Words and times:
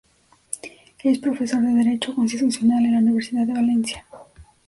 Es 1.03 1.19
profesor 1.19 1.61
de 1.61 1.75
derecho 1.75 2.15
constitucional 2.15 2.83
en 2.85 2.93
la 2.93 2.97
Universidad 2.97 3.45
de 3.45 3.53
Valencia. 3.53 4.03